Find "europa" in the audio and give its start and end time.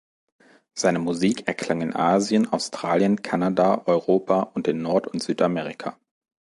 3.85-4.49